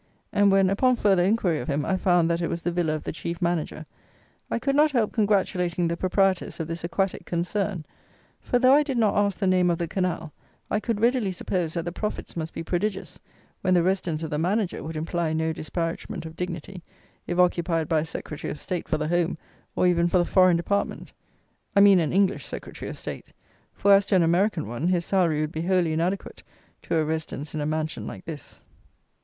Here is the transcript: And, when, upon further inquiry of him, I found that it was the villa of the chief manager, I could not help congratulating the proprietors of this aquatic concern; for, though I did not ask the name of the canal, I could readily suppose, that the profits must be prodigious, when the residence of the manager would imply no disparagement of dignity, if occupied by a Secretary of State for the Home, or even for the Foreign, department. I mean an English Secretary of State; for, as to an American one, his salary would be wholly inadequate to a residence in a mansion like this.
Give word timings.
And, 0.33 0.51
when, 0.51 0.71
upon 0.71 0.95
further 0.95 1.23
inquiry 1.23 1.59
of 1.59 1.67
him, 1.67 1.85
I 1.85 1.95
found 1.95 2.27
that 2.27 2.41
it 2.41 2.47
was 2.49 2.63
the 2.63 2.71
villa 2.71 2.93
of 2.95 3.03
the 3.03 3.11
chief 3.11 3.39
manager, 3.39 3.85
I 4.49 4.57
could 4.57 4.75
not 4.75 4.89
help 4.89 5.13
congratulating 5.13 5.87
the 5.87 5.95
proprietors 5.95 6.59
of 6.59 6.67
this 6.67 6.83
aquatic 6.83 7.23
concern; 7.23 7.85
for, 8.39 8.57
though 8.57 8.73
I 8.73 8.81
did 8.81 8.97
not 8.97 9.15
ask 9.15 9.37
the 9.37 9.45
name 9.45 9.69
of 9.69 9.77
the 9.77 9.87
canal, 9.87 10.33
I 10.71 10.79
could 10.79 10.99
readily 11.01 11.31
suppose, 11.31 11.75
that 11.75 11.85
the 11.85 11.91
profits 11.91 12.35
must 12.35 12.51
be 12.51 12.63
prodigious, 12.63 13.19
when 13.61 13.75
the 13.75 13.83
residence 13.83 14.23
of 14.23 14.31
the 14.31 14.39
manager 14.39 14.81
would 14.83 14.95
imply 14.95 15.33
no 15.33 15.53
disparagement 15.53 16.25
of 16.25 16.35
dignity, 16.35 16.81
if 17.27 17.37
occupied 17.37 17.87
by 17.87 17.99
a 17.99 18.05
Secretary 18.05 18.49
of 18.49 18.57
State 18.57 18.87
for 18.89 18.97
the 18.97 19.07
Home, 19.07 19.37
or 19.75 19.85
even 19.85 20.07
for 20.07 20.17
the 20.17 20.25
Foreign, 20.25 20.57
department. 20.57 21.11
I 21.75 21.79
mean 21.81 21.99
an 21.99 22.11
English 22.11 22.47
Secretary 22.47 22.89
of 22.89 22.97
State; 22.97 23.27
for, 23.71 23.93
as 23.93 24.07
to 24.07 24.15
an 24.15 24.23
American 24.23 24.67
one, 24.67 24.87
his 24.87 25.05
salary 25.05 25.41
would 25.41 25.51
be 25.51 25.61
wholly 25.61 25.93
inadequate 25.93 26.41
to 26.81 26.95
a 26.95 27.05
residence 27.05 27.53
in 27.53 27.61
a 27.61 27.67
mansion 27.67 28.07
like 28.07 28.25
this. 28.25 28.63